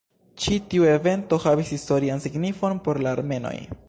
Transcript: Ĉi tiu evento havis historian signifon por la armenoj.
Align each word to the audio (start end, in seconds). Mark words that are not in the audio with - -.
Ĉi 0.43 0.55
tiu 0.69 0.87
evento 0.93 1.39
havis 1.43 1.69
historian 1.75 2.23
signifon 2.25 2.81
por 2.89 3.01
la 3.05 3.13
armenoj. 3.19 3.55